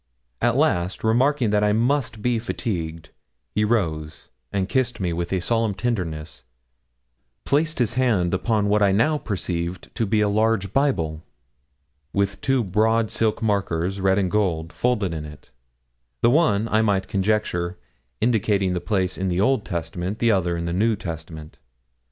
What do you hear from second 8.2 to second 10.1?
upon what I now perceived to